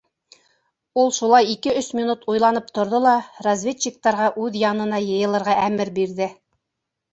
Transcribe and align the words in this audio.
Ул 1.01 1.11
шулай 1.17 1.51
ике-өс 1.55 1.89
минут 1.99 2.25
уйланып 2.33 2.73
торҙо 2.79 3.03
ла, 3.05 3.13
разведчиктарға 3.49 4.33
үҙ 4.47 4.59
янына 4.65 5.05
йыйылырға 5.07 5.59
әмер 5.69 5.97
бирҙе. 6.01 6.33